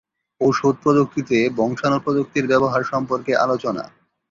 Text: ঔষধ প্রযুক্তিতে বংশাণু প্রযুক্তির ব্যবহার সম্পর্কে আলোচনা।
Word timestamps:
ঔষধ 0.41 0.75
প্রযুক্তিতে 0.83 1.37
বংশাণু 1.57 1.97
প্রযুক্তির 2.05 2.45
ব্যবহার 2.47 2.81
সম্পর্কে 2.91 3.31
আলোচনা। 3.35 3.83